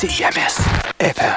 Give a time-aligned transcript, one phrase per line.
[0.00, 0.56] CIMS
[0.98, 1.36] FM.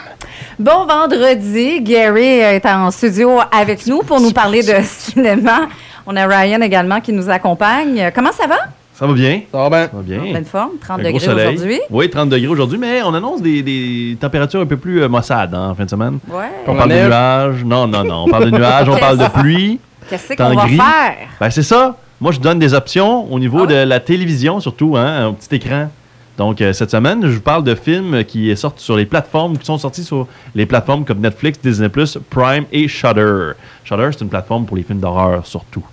[0.58, 5.68] Bon vendredi, Gary est en studio avec nous pour nous parler de cinéma.
[6.08, 8.10] On a Ryan également qui nous accompagne.
[8.16, 8.56] Comment ça va?
[8.94, 9.42] Ça va bien.
[9.52, 9.88] Ça va bien.
[9.90, 10.20] Ça va bien.
[10.20, 11.80] En pleine forme, 30 Un gros degrés aujourd'hui.
[11.90, 15.54] Oui, 30 degrés aujourd'hui, mais on annonce des, des températures un peu plus euh, maussades
[15.54, 16.20] hein, en fin de semaine.
[16.30, 16.46] Ouais.
[16.66, 17.66] On parle de nuages.
[17.66, 18.24] Non, non, non.
[18.28, 19.78] On parle de nuages, on parle de pluie.
[20.10, 20.78] Qu'est-ce qu'on va gris.
[20.78, 21.16] faire?
[21.38, 21.98] Ben, c'est ça.
[22.22, 25.54] Moi, je donne des options au niveau Ah de la télévision, surtout, hein, un petit
[25.56, 25.90] écran.
[26.38, 29.66] Donc, euh, cette semaine, je vous parle de films qui sortent sur les plateformes, qui
[29.66, 31.90] sont sortis sur les plateformes comme Netflix, Disney+,
[32.30, 33.52] Prime et Shudder.
[33.84, 35.86] Shudder, c'est une plateforme pour les films d'horreur, surtout.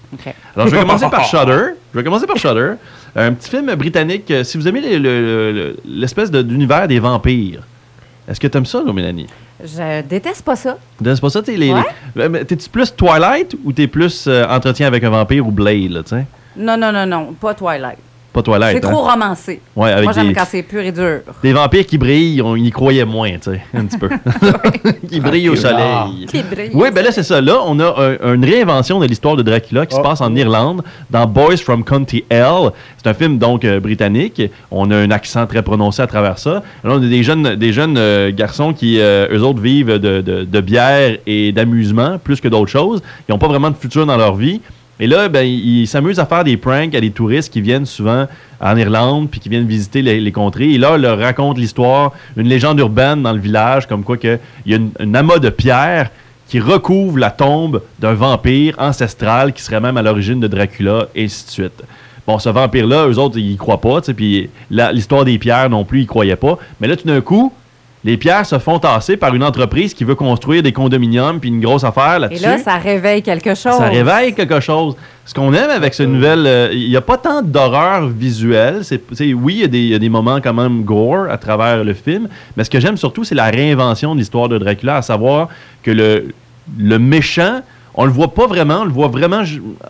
[0.57, 1.75] Alors, je vais commencer par Shudder.
[1.93, 2.73] Je vais commencer par Shudder.
[3.15, 4.31] Un petit film britannique.
[4.31, 7.61] euh, Si vous aimez le- le- le- l'espèce d'univers des vampires,
[8.27, 9.27] est-ce que tu aimes ça, là, Mélanie?
[9.63, 10.79] Je déteste pas ça.
[11.05, 12.45] C'est pas ça, t'es les, Ouais.
[12.47, 16.15] T'es-tu plus Twilight ou t'es plus euh, Entretien avec un vampire ou Blade, là, tu?
[16.57, 17.99] Non, non, non, non, pas Twilight.
[18.33, 18.91] Pas Twilight, C'est hein?
[18.93, 19.61] trop romancé.
[19.75, 21.19] Ouais, avec Moi, j'aime des, quand c'est pur et dur.
[21.43, 24.09] des vampires qui brillent, on y croyait moins, tu sais, un petit peu.
[25.11, 26.27] qui brillent au soleil.
[26.29, 26.71] Qui brille.
[26.73, 27.41] Oui, ben là, c'est ça.
[27.41, 30.05] Là, on a un- une réinvention de l'histoire de Dracula qui se Oh.
[30.05, 32.71] passe en Irlande, dans Boys from County L.
[33.03, 34.41] C'est un film, donc, euh, britannique.
[34.71, 36.63] On a un accent très prononcé à travers ça.
[36.85, 40.21] Là, on a des jeunes, des jeunes euh, garçons qui, euh, eux autres, vivent de,
[40.21, 43.03] de- de bière et d'amusement plus que d'autres choses.
[43.29, 44.61] Ils n'ont pas vraiment de futur dans leur vie.
[45.01, 48.29] Et là, ben, ils à faire des pranks à des touristes qui viennent souvent
[48.61, 50.73] en Irlande puis qui viennent visiter les, contrées.
[50.73, 54.39] Et là, ils leur racontent l'histoire, une légende urbaine dans le village, comme quoi que
[54.67, 56.11] il y a une, amas de pierres
[56.49, 61.25] qui recouvre la tombe d'un vampire ancestral qui serait même à l'origine de Dracula, et
[61.25, 61.83] ainsi de suite.
[62.27, 66.01] Bon, ce vampire-là, eux autres, ils y croient pas, puis l'histoire des pierres non plus,
[66.03, 66.59] ils croyaient pas.
[66.81, 67.53] Mais là, tout d'un coup,
[68.03, 71.61] les pierres se font tasser par une entreprise qui veut construire des condominiums puis une
[71.61, 72.43] grosse affaire Et là-dessus.
[72.45, 73.77] là, ça réveille quelque chose.
[73.77, 74.97] Ça réveille quelque chose.
[75.27, 78.81] Ce qu'on aime avec ce nouvel, euh, il n'y a pas tant d'horreur visuelle.
[78.85, 79.03] C'est,
[79.35, 81.85] oui, il y, a des- il y a des moments quand même gore à travers
[81.85, 85.03] le film, mais ce que j'aime surtout, c'est la réinvention de l'histoire de Dracula, à
[85.03, 85.49] savoir
[85.83, 86.29] que le,
[86.79, 87.61] le méchant,
[87.95, 89.43] on le voit pas vraiment, on le voit vraiment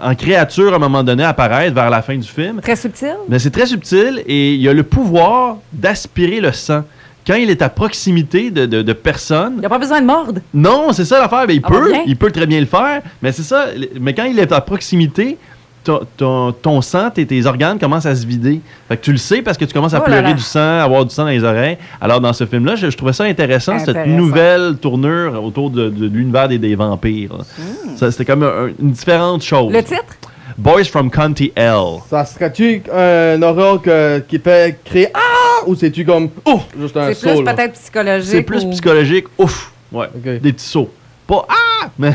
[0.03, 2.61] en créature à un moment donné apparaître vers la fin du film.
[2.61, 3.15] Très subtil.
[3.29, 6.83] Mais c'est très subtil et il a le pouvoir d'aspirer le sang.
[7.27, 10.07] Quand il est à proximité de, de- de personnes, Il n'y a pas besoin de
[10.07, 10.41] mordre.
[10.55, 11.45] non, c'est ça l'affaire.
[11.47, 12.03] Mais il Ah, peut, bien.
[12.07, 13.03] il peut très bien le faire.
[13.23, 13.67] Mais c'est ça.
[14.01, 15.37] Mais quand il est à proximité,
[15.85, 18.61] ton, ton- ton sang, tes, tes organes commencent à se vider.
[18.89, 20.33] Fait que tu le sais parce que tu commences à Oh pleurer là.
[20.35, 21.79] du sang, avoir du sang dans les oreilles.
[22.01, 26.07] Alors dans ce film-là, je, je trouvais ça intéressant, cette nouvelle tournure autour de, de
[26.07, 27.39] l'univers des, des vampires.
[27.97, 29.71] Ça, C'était comme un- une différente chose.
[29.71, 29.77] Hmm.
[29.77, 30.05] Le titre?
[30.59, 31.99] Boys from County L.
[32.09, 37.13] Ça serait-tu un horreur que- qui fait créer Ah Ou c'est-tu comme Ouf Juste un
[37.13, 38.31] C'est plus saut, peut-être psychologique.
[38.31, 39.27] C'est plus ou- psychologique.
[39.39, 39.73] Ouf!
[39.93, 40.07] Ouais.
[40.15, 40.91] Des petits sauts.
[41.27, 41.89] Pas Ah!
[41.99, 42.13] Mais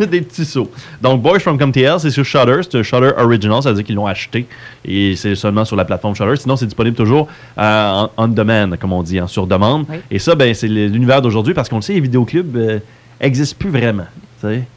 [0.06, 0.70] des petits sauts.
[1.02, 2.60] Donc, Boys from Come TL, c'est sur Shudder.
[2.62, 4.46] C'est un Shudder Original, ça veut dire qu'ils l'ont acheté.
[4.84, 6.36] Et c'est seulement sur la plateforme Shudder.
[6.36, 7.26] Sinon, c'est disponible toujours
[7.58, 9.86] euh, en on demand, comme on dit, en sur demande.
[9.88, 9.96] Oui.
[10.10, 12.80] Et ça, ben, c'est l'univers d'aujourd'hui parce qu'on le sait, les vidéoclubs
[13.20, 14.06] n'existent plus vraiment.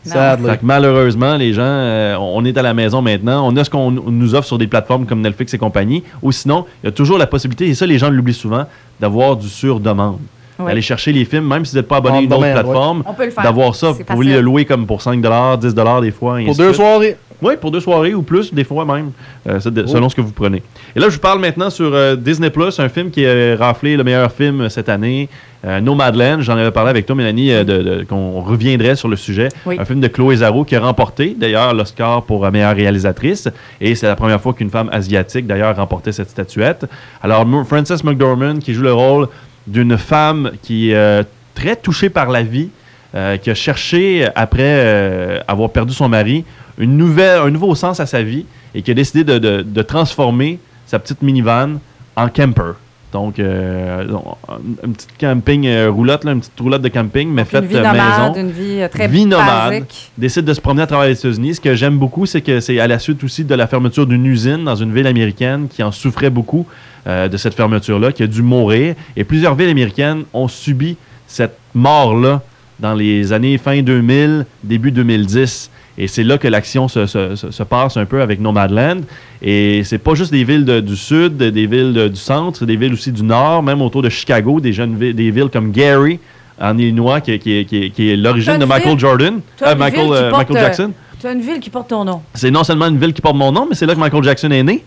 [0.04, 0.46] Sadly.
[0.48, 3.48] Fait que malheureusement, les gens, euh, on est à la maison maintenant.
[3.48, 6.04] On a ce qu'on nous offre sur des plateformes comme Netflix et compagnie.
[6.22, 8.66] Ou sinon, il y a toujours la possibilité, et ça, les gens l'oublient souvent,
[9.00, 10.20] d'avoir du sur-demande.
[10.62, 10.68] Oui.
[10.68, 12.54] D'aller chercher les films, même si vous n'êtes pas abonné à On une autre ouais.
[12.54, 13.44] plateforme, On peut le faire.
[13.44, 13.92] d'avoir ça.
[13.92, 16.38] Vous pouvez le louer comme pour 5 10 des fois.
[16.46, 16.76] Pour deux suite.
[16.76, 17.18] soirées.
[17.44, 19.12] Oui, pour deux soirées ou plus, des fois même,
[19.50, 19.88] euh, de- Oh.
[19.88, 20.62] selon ce que vous prenez.
[20.96, 23.98] Et là, je vous parle maintenant sur euh, Disney Plus, un film qui a raflé
[23.98, 25.28] le meilleur film euh, cette année,
[25.66, 26.42] euh, Nomadland.
[26.42, 29.50] J'en avais parlé avec toi, Mélanie, euh, de- de- qu'on reviendrait sur le sujet.
[29.66, 29.78] Oui.
[29.80, 33.48] Un film de Chloé Zhao qui a remporté d'ailleurs l'Oscar pour euh, meilleure réalisatrice.
[33.80, 36.86] Et c'est la première fois qu'une femme asiatique d'ailleurs remportait cette statuette.
[37.24, 39.28] Alors, Frances McDormand qui joue le rôle
[39.68, 41.24] d'une femme qui est euh,
[41.56, 42.70] très touchée par la vie,
[43.16, 46.44] euh, qui a cherché, après euh, avoir perdu son mari,
[46.78, 49.82] une nouvelle, un nouveau sens à sa vie et qui a décidé de, de- de
[49.82, 51.80] transformer sa petite minivan
[52.16, 52.74] en camper.
[53.12, 54.08] Donc, euh,
[54.48, 58.34] un- une petite camping euh, roulotte, là, une petite roulotte de camping, mais faite maison
[58.38, 60.12] une vie très vie nomade, basique.
[60.18, 61.56] décide de se promener à travers les États-Unis.
[61.56, 64.26] Ce que j'aime beaucoup, c'est que c'est à la suite aussi de la fermeture d'une
[64.26, 66.66] usine dans une ville américaine qui en souffrait beaucoup
[67.08, 68.96] euh, de cette fermeture-là, qui a dû mourir.
[69.16, 72.42] Et plusieurs villes américaines ont subi cette mort-là
[72.80, 75.70] dans les années fin 2000, début 2010.
[75.98, 79.02] Et c'est là que l'action se, se- se- se passe un peu avec Nomadland.
[79.42, 82.76] Et c'est pas juste des villes de- du sud, des villes de- du centre, des
[82.76, 86.20] villes aussi du nord, même autour de Chicago, des, jeunes vi- des villes comme Gary,
[86.60, 90.32] en Illinois, qui, qui- qui- qui est l'origine de Michael ville- Jordan, euh, Michael, euh,
[90.32, 90.92] Michael Jackson.
[91.20, 92.22] Tu as une ville qui porte ton nom.
[92.34, 94.50] C'est non seulement une ville qui porte mon nom, mais c'est là que Michael Jackson
[94.52, 94.84] est né.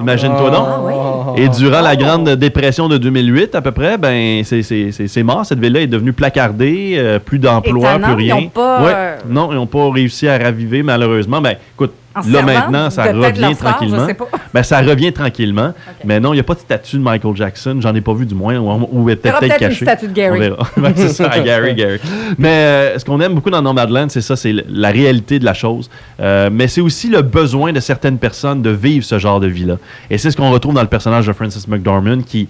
[0.00, 0.66] Imagine-toi donc.
[0.68, 0.80] Ah
[1.36, 1.42] oui.
[1.42, 5.44] Et durant la grande dépression de 2008, à peu près, ben c'est- mort.
[5.46, 8.38] Cette ville-là est devenue placardée, euh, plus d'emplois, plus rien.
[8.40, 8.92] ils pas, Ouais.
[8.94, 11.40] euh, Non, ils n'ont pas réussi à raviver, malheureusement.
[11.40, 14.06] Ben, écoute, En Là, maintenant, ça de peut-être leur revient star, tranquillement.
[14.54, 15.72] Ben, ça revient tranquillement.
[16.04, 17.78] Mais non, il n'y a pas de statue de Michael Jackson.
[17.80, 18.56] J'en ai pas vu du moins.
[18.58, 20.38] Ou, y peut-être peut-être peut-être une statue de On Gary.
[20.40, 20.68] verra.
[20.96, 22.00] C'est ça, Gary, Gary.
[22.38, 25.54] Mais euh, ce qu'on aime beaucoup dans Nomadland, c'est ça, c'est la réalité de la
[25.54, 25.90] chose.
[26.20, 29.76] Euh, mais c'est aussi le besoin de certaines personnes de vivre ce genre de vie-là.
[30.10, 32.48] Et c'est ce qu'on retrouve dans le personnage de Francis McDormand qui,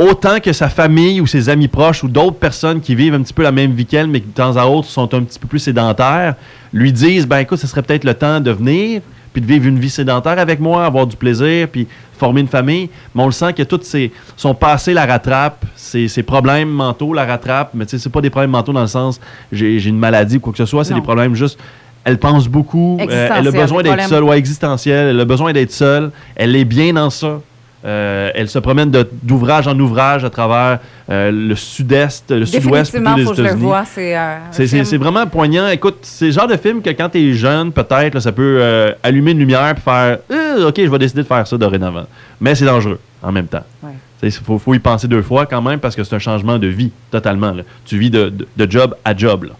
[0.00, 3.34] autant que sa famille ou ses amis proches ou d'autres personnes qui vivent un petit
[3.34, 5.46] peu la même vie qu'elle, mais qui de temps à autre sont un petit peu
[5.46, 6.36] plus sédentaires,
[6.72, 9.02] lui disent, ben écoute, ce serait peut-être le temps de venir,
[9.34, 11.86] puis de vivre une vie sédentaire avec moi, avoir du plaisir, puis
[12.18, 12.88] former une famille.
[13.14, 17.12] Mais on le sent que tout ses, son passé la rattrape, ses, ses problèmes mentaux
[17.12, 19.20] la rattrapent, mais tu sais, c'est pas des problèmes mentaux dans le sens,
[19.52, 21.58] j'ai j'ai une maladie ou quoi que ce soit, c'est des problèmes juste...
[22.02, 25.70] Elle pense beaucoup, euh, elle a besoin d'être seule, ouais, existentielle, elle a besoin d'être
[25.70, 27.40] seule, elle est bien dans ça.
[27.82, 30.80] Euh, elle se promène de- d'ouvrage en ouvrage à travers
[31.10, 33.62] euh, le sud-est, le sud-ouest des faut que je le États-Unis.
[33.64, 33.84] vois.
[33.86, 35.66] C'est euh, C'est- C'est film- c'est vraiment poignant.
[35.68, 38.92] Écoute, c'est le genre de film que quand t'es jeune, peut-être, là, ça peut euh,
[39.02, 42.04] allumer une lumière et faire Euh, OK, je vais décider de faire ça dorénavant.
[42.40, 43.64] Mais c'est dangereux en même temps.
[43.82, 43.92] Ouais.
[44.22, 46.66] Il faut, faut y penser deux fois quand même parce que c'est un changement de
[46.66, 47.52] vie totalement.
[47.52, 47.62] là.
[47.86, 49.44] Tu vis de, de- de job à job.
[49.44, 49.52] là.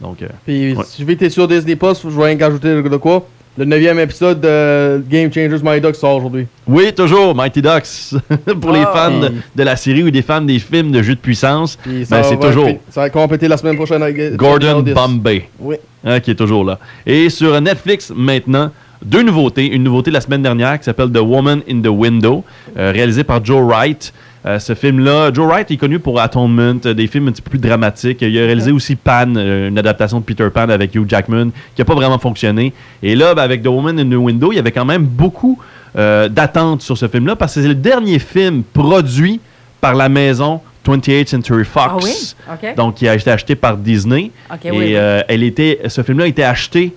[0.00, 0.84] Donc, euh, Puis Ouais.
[0.86, 3.26] si je vais être sur Disney Plus, je vais rien qu'ajouter de de quoi.
[3.58, 6.46] Le neuvième épisode de Game Changers My Duck sort aujourd'hui.
[6.68, 8.14] oui, toujours, Mighty Ducks.
[8.60, 8.94] Pour les Oh.
[8.94, 12.04] fans de, de la série ou des fans des films de jeux de puissance, Puis
[12.08, 14.94] Ben, c'est va toujours- être- Ça va compléter la semaine prochaine avec Gordon Channel 10.
[14.94, 15.48] Bombay.
[15.58, 15.74] Oui.
[16.04, 16.78] hein, qui est toujours là.
[17.04, 18.70] Et sur Netflix, maintenant,
[19.04, 19.66] deux nouveautés.
[19.66, 22.44] Une nouveauté la semaine dernière qui s'appelle The Woman in the Window,
[22.76, 24.12] euh, réalisé par Joe Wright.
[24.46, 27.50] Euh, ce film-là, Joe Wright est connu pour Atonement, euh, des films un petit peu
[27.50, 28.22] plus dramatiques.
[28.22, 31.80] Il a réalisé aussi Pan, euh, une adaptation de Peter Pan avec Hugh Jackman, qui
[31.80, 32.72] n'a pas vraiment fonctionné.
[33.02, 35.58] Et là, ben, avec The Woman in the Window, il y avait quand même beaucoup
[35.94, 39.40] d'attentes sur ce film-là, parce que c'est le dernier film produit
[39.80, 42.36] par la maison 28th Century Fox.
[42.46, 42.68] Ah oui?
[42.76, 44.30] Donc, qui a été acheté par Disney.
[44.62, 44.94] Et oui, oui.
[44.94, 46.94] elle était, ce film-là a été acheté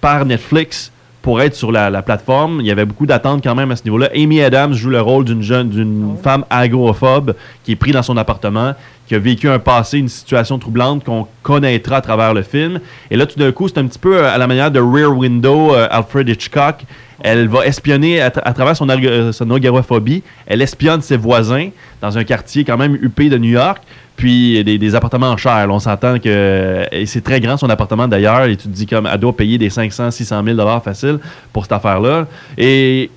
[0.00, 0.92] par Netflix
[1.28, 2.60] pour être sur la, la plateforme.
[2.62, 4.08] Il y avait beaucoup d'attentes quand même à ce niveau-là.
[4.14, 6.20] Amy Adams joue le rôle d'une jeune, d'une Oh.
[6.22, 7.34] femme agoraphobe
[7.64, 8.72] qui est prise dans son appartement,
[9.08, 12.78] qui a vécu un passé, une situation troublante qu'on connaîtra à travers le film.
[13.10, 15.16] Et là, tout d'un coup, c'est un petit peu euh, à la manière de Rear
[15.16, 16.82] Window, euh, Alfred Hitchcock.
[17.20, 20.22] Elle va espionner à, tra- à travers euh, son agoraphobie.
[20.46, 21.70] Elle espionne ses voisins
[22.02, 23.82] dans un quartier quand même huppé de New York.
[24.14, 25.68] Puis des, appartements en chair.
[25.70, 28.44] on s'entend que c'est très grand son appartement d'ailleurs.
[28.46, 31.20] Et tu te dis comme elle doit payer des 500, 600 000 dollars facile
[31.52, 32.26] pour cette affaire-là.
[32.56, 33.10] Et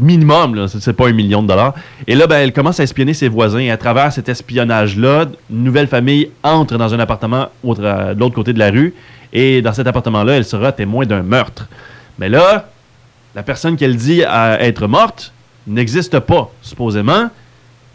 [0.00, 1.74] minimum, c'est pas un million de dollars.
[2.06, 3.58] Et là, ben, elle commence à espionner ses voisins.
[3.60, 8.20] Et à travers cet espionnage-là, une nouvelle famille entre dans un appartement autre- euh, de
[8.20, 8.94] l'autre côté de la rue.
[9.32, 11.68] Et dans cet appartement-là, elle sera témoin d'un meurtre.
[12.18, 12.68] Mais là,
[13.34, 15.32] la personne qu'elle dit être morte
[15.66, 17.28] n'existe pas, supposément.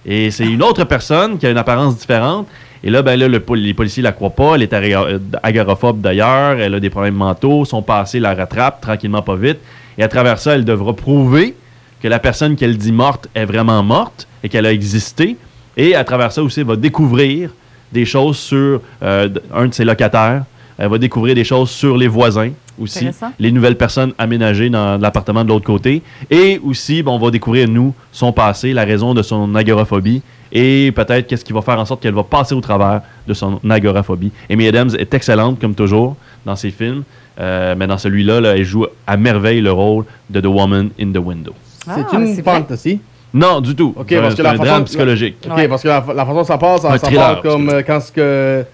[0.06, 2.48] Et c'est une autre personne qui a une apparence différente.
[2.84, 4.56] Et là, ben là, les policiers la croient pas.
[4.56, 6.60] Elle est euh, agoraphobe d'ailleurs.
[6.60, 7.64] Elle a des problèmes mentaux.
[7.66, 9.60] Son passé la rattrape tranquillement, pas vite.
[9.98, 11.56] Et à travers ça, elle devra prouver
[12.02, 15.38] que la personne qu'elle dit morte est vraiment morte et qu'elle a existé.
[15.78, 17.52] Et à travers ça aussi, elle va découvrir
[17.92, 20.44] des choses sur euh, un de ses locataires.
[20.78, 23.10] Elle va découvrir des choses sur les voisins aussi.
[23.40, 26.02] Les nouvelles personnes aménagées dans l'appartement de l'autre côté.
[26.30, 30.24] Et aussi, on va découvrir, nous, son passé, la raison de son agoraphobie.
[30.52, 33.60] Et peut-être qu'est-ce qui va faire en sorte qu'elle va passer au travers de son
[33.70, 34.32] agoraphobie.
[34.50, 36.16] Amy Adams est excellente, comme toujours,
[36.46, 37.04] dans ses films.
[37.40, 41.12] Euh, mais dans celui-là, là, elle joue à merveille le rôle de The Woman in
[41.12, 41.54] the Window.
[41.88, 43.00] Ah, c'est une fantasy.
[43.34, 43.94] Non, du tout.
[43.98, 45.38] Ok, C'est un- parce que la façon- drame psychologique.
[45.50, 47.70] Ok, parce que la, la façon dont ça passe, ça, Un ça thriller, part comme
[47.70, 48.66] euh, quand ce que.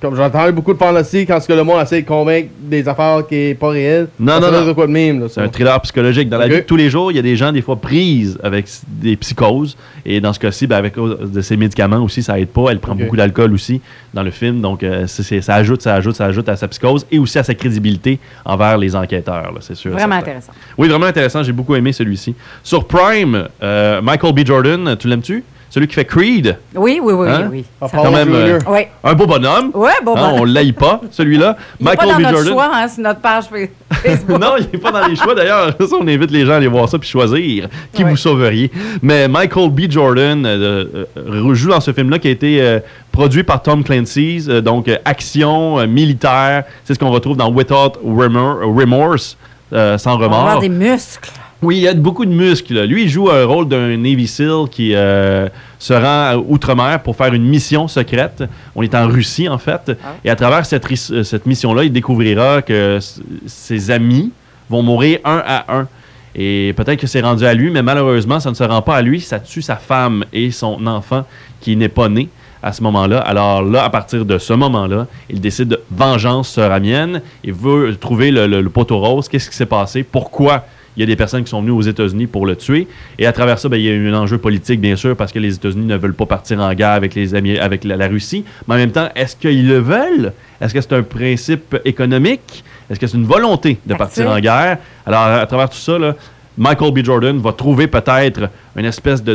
[0.00, 3.26] Comme j'entends beaucoup de fantasy, quand ce que le monde essaie de convaincre des affaires
[3.26, 4.08] qui est pas réelles.
[4.20, 4.74] Non, ça non, non.
[4.74, 5.42] quoi de même, là, C'est ça.
[5.42, 6.28] un thriller psychologique.
[6.28, 8.38] Dans la vie de tous les jours, il y a des gens, des fois, prises
[8.42, 9.76] avec des psychoses.
[10.04, 12.70] Et dans ce cas-ci, ben, avec de ces médicaments aussi, ça aide pas.
[12.70, 13.80] Elle prend beaucoup d'alcool aussi
[14.12, 14.60] dans le film.
[14.60, 17.54] Donc, euh, ça ajoute, ça ajoute, ça ajoute à sa psychose et aussi à sa
[17.54, 19.92] crédibilité envers les enquêteurs, là, c'est sûr.
[19.92, 20.52] Vraiment intéressant.
[20.76, 21.42] Oui, vraiment intéressant.
[21.42, 22.34] J'ai beaucoup aimé celui-ci.
[22.62, 24.46] Sur Prime, euh, Michael B.
[24.46, 25.42] Jordan, tu l'aimes-tu?
[25.68, 26.56] Celui qui fait Creed.
[26.74, 27.48] Oui, oui, oui, Hein?
[27.50, 27.64] oui.
[27.80, 28.80] Ça- part quand même, euh, Oui.
[29.04, 29.70] Un beau bonhomme.
[29.74, 30.40] Ouais, bon, Hein, bon.
[30.40, 31.56] on l'aille pas, celui-là.
[31.80, 32.20] Il n'est pas dans B.
[32.20, 32.52] notre Jordan.
[32.52, 34.40] choix, hein, sur notre page fa- Facebook.
[34.40, 35.74] non, il n'est pas dans les choix d'ailleurs.
[36.00, 38.70] On invite les gens à aller voir ça puis choisir qui vous sauveriez.
[39.02, 39.90] Mais Michael B.
[39.90, 42.78] Jordan euh, euh, joue dans ce film-là qui a été euh,
[43.12, 46.64] produit par Tom Clancy's, euh, donc euh, action euh, militaire.
[46.84, 49.36] C'est ce qu'on retrouve dans Without Remor- Remorse,
[49.72, 50.40] euh, sans On va remords.
[50.40, 51.30] avoir des muscles.
[51.66, 52.84] Oui, il a beaucoup de muscles.
[52.84, 55.48] Lui, il joue un rôle d'un Navy SEAL qui euh,
[55.80, 58.44] se rend à outre-mer pour faire une mission secrète.
[58.76, 59.90] On est en Russie, en fait.
[60.24, 63.00] Et à travers cette, euh, cette mission-là, il découvrira que
[63.46, 64.30] ses amis
[64.70, 65.88] vont mourir un à un.
[66.36, 69.02] Et peut-être que c'est rendu à lui, mais malheureusement, ça ne se rend pas à
[69.02, 69.20] lui.
[69.20, 71.24] Ça tue sa femme et son enfant
[71.60, 72.28] qui n'est pas né
[72.62, 73.18] à ce moment-là.
[73.18, 77.22] Alors là, à partir de ce moment-là, il décide de vengeance sera mienne.
[77.42, 79.28] Il veut trouver le, le- le poteau rose.
[79.28, 80.04] Qu'est-ce qui s'est passé?
[80.04, 80.64] Pourquoi
[80.96, 82.88] il y a des personnes qui sont venues aux États-Unis pour le tuer?
[83.18, 85.32] Et à travers ça, ben, il y a eu un enjeu politique, bien sûr, parce
[85.32, 88.08] que les États-Unis ne veulent pas partir en guerre avec, les Amis- avec la, la
[88.08, 88.44] Russie.
[88.66, 90.32] Mais en même temps, est-ce qu'ils le veulent?
[90.60, 92.64] Est-ce que c'est un principe économique?
[92.88, 94.78] Est-ce que c'est une volonté de partir en guerre?
[95.04, 96.14] Alors, à travers tout ça, là,
[96.58, 97.04] Michael B.
[97.04, 99.34] Jordan va trouver peut-être une espèce de,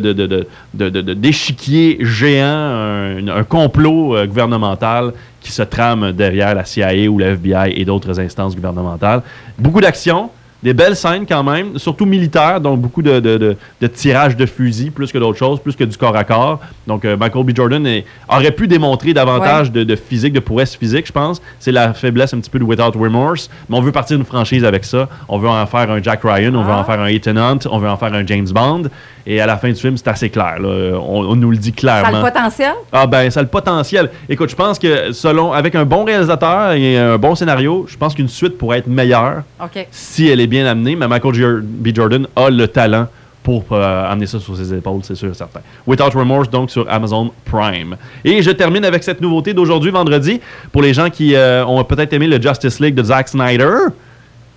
[1.14, 7.28] d'échiquier géant, un, un complot euh, gouvernemental qui se trame derrière la CIA ou la
[7.36, 9.22] FBI et d'autres instances gouvernementales.
[9.58, 10.30] Beaucoup d'action,
[10.64, 14.46] des belles scènes quand même, surtout militaires, donc beaucoup de, de, de, de tirage de
[14.46, 16.60] fusil, plus que d'autres choses, plus que du corps à corps.
[16.88, 17.52] Donc euh, Michael B.
[17.56, 21.42] Jordan est- aurait pu démontrer davantage de, de physique, de prouesse physique, je pense.
[21.60, 23.50] C'est la faiblesse un petit peu de Without Remorse.
[23.70, 25.10] Mais on veut partir d'une franchise avec ça.
[25.28, 26.80] On veut en faire un Jack Ryan, on veut Ah.
[26.80, 28.84] en faire un Ethan Hunt, on veut en faire un James Bond.
[29.28, 30.56] Et à la fin du film, c'est assez clair.
[30.60, 30.98] là.
[31.00, 32.18] On, on nous le dit Ça a clairement.
[32.26, 32.74] le potentiel?
[32.92, 34.10] Ah ben, ça a le potentiel.
[34.28, 38.16] Écoute, je pense que selon avec un bon réalisateur et un bon scénario, je pense
[38.16, 39.88] qu'une suite pourrait être meilleure OK.
[39.92, 40.96] si elle est bien amenée.
[40.96, 41.88] Mais Michael B.
[41.96, 43.08] Jordan a le talent
[43.44, 45.62] pour euh, amener ça sur ses épaules, c'est sûr et certain.
[45.88, 47.96] Without Remorse, donc sur Amazon Prime.
[48.24, 50.40] Et je termine avec cette nouveauté d'aujourd'hui, vendredi,
[50.72, 53.78] pour les gens qui euh, ont peut-être aimé le Justice League de Zack Snyder.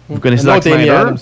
[0.09, 1.15] Vous connaissez Zack Snyder?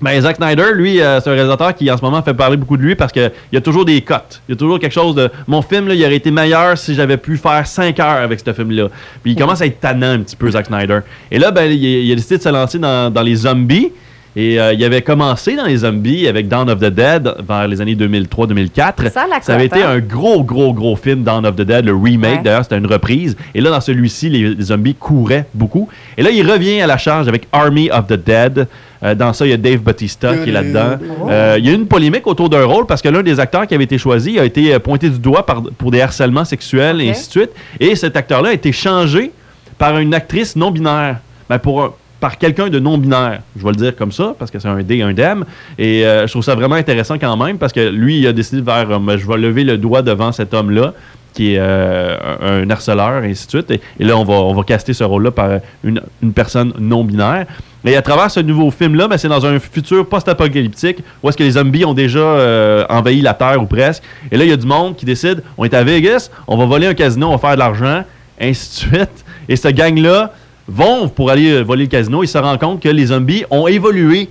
[0.00, 2.76] Ben, Zack Snyder, lui, euh, c'est un réalisateur qui en ce moment fait parler beaucoup
[2.76, 4.40] de lui parce qu'il y a toujours des cotes.
[4.48, 5.30] Il y a toujours quelque chose de.
[5.46, 8.52] Mon film, là, il aurait été meilleur si j'avais pu faire 5 heures avec ce
[8.52, 8.88] film-là.
[9.22, 11.00] Puis il commence à être tannant un petit peu, Zack Snyder.
[11.30, 13.92] Et là, ben, il, il a décidé de se lancer dans, dans les zombies.
[14.34, 17.80] Et euh, il avait commencé dans les zombies avec Dawn of the Dead vers les
[17.82, 19.10] années 2003-2004.
[19.10, 19.90] Ça, Ça avait été hein?
[19.90, 22.36] un gros, gros, gros film, Dawn of the Dead, le remake.
[22.38, 22.42] Ouais.
[22.42, 23.36] D'ailleurs, c'était une reprise.
[23.54, 25.88] Et là, dans celui-ci, les, les zombies couraient beaucoup.
[26.16, 28.68] Et là, il revient à la charge avec Army of the Dead.
[29.04, 30.96] Euh, dans ça, il y a Dave Bautista qui est là-dedans.
[31.22, 31.28] Oh.
[31.28, 33.66] Euh, il y a eu une polémique autour d'un rôle parce que l'un des acteurs
[33.66, 37.10] qui avait été choisi a été pointé du doigt par- pour des harcèlements sexuels et
[37.10, 37.50] ainsi de suite.
[37.80, 39.30] Et cet acteur-là a été changé
[39.76, 41.16] par une actrice non-binaire.
[41.50, 43.40] Ben, pour un- par quelqu'un de non-binaire.
[43.56, 45.44] Je vais le dire comme ça, parce que c'est un D un dem.
[45.76, 48.60] Et euh, je trouve ça vraiment intéressant quand même, parce que lui, il a décidé
[48.60, 50.94] de faire, euh, je vais lever le doigt devant cet homme-là,
[51.34, 53.72] qui est euh, un harceleur, et ainsi de suite.
[53.72, 55.50] Et, là, on va, on va caster ce rôle-là par
[55.82, 57.46] une, une personne non-binaire.
[57.84, 61.42] Et à travers ce nouveau film-là, ben, c'est dans un futur post-apocalyptique où est-ce que
[61.42, 64.04] les zombies ont déjà envahi la Terre ou presque.
[64.30, 66.66] Et là, il y a du monde qui décide, on est à Vegas, on va
[66.66, 68.04] voler un casino, on va faire de l'argent,
[68.40, 69.24] ainsi de suite.
[69.48, 70.32] Et cette gang-là
[70.68, 73.66] vont pour aller euh, voler le casino, ils se rendent compte que les zombies ont
[73.66, 74.28] évolué.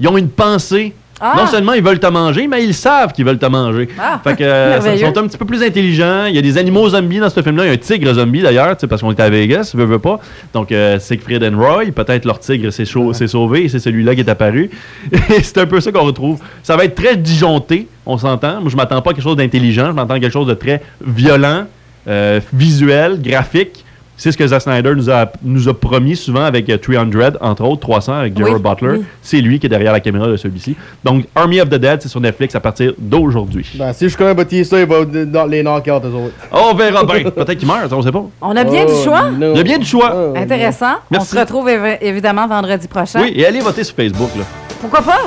[0.00, 0.94] Ils ont une pensée.
[1.20, 1.34] Ah!
[1.36, 3.88] Non seulement ils veulent te manger, mais ils savent qu'ils veulent te manger.
[3.98, 4.20] Ah!
[4.22, 6.24] Fait que, euh, ils sont un petit peu plus intelligents.
[6.26, 7.64] Il y a des animaux zombies dans ce film-là.
[7.64, 10.18] Il y a un tigre zombie d'ailleurs, parce qu'on est à Vegas, veut, veut pas.
[10.52, 14.22] Donc, euh, Siegfried and Roy, peut-être leur tigre s'est s'est sauvé et c'est celui-là qui
[14.22, 14.70] est apparu.
[15.42, 16.40] C'est un peu ça qu'on retrouve.
[16.62, 18.60] Ça va être très disjoncté, on s'entend.
[18.60, 20.82] Moi, je m'attends pas à quelque chose d'intelligent, je m'attends à quelque chose de très
[21.04, 21.66] violent,
[22.08, 23.83] euh, visuel, graphique.
[24.16, 27.64] C'est ce que Zack Snyder nous a, nous a promis souvent avec euh, 300, entre
[27.64, 28.98] autres, 300 avec Gerard Oui, Butler.
[28.98, 29.04] oui.
[29.20, 30.76] C'est lui qui est derrière la caméra de celui-ci.
[31.02, 33.66] Donc, Army of the Dead, c'est sur Netflix à partir d'aujourd'hui.
[33.74, 36.34] Ben, si je connais Bautista, il va dans les knockouts, eux autres.
[36.52, 37.30] On verra bien.
[37.30, 38.24] Peut-être qu'il meurt, on sait pas.
[38.40, 39.30] On a bien Oh, du choix.
[39.30, 39.52] non.
[39.52, 40.12] Il y a bien du choix.
[40.14, 40.94] Oh, Intéressant.
[41.10, 41.28] Merci.
[41.32, 43.20] On se retrouve évi- évidemment vendredi prochain.
[43.20, 44.30] Oui, et allez voter sur Facebook.
[44.38, 44.44] Là.
[44.80, 45.20] Pourquoi pas?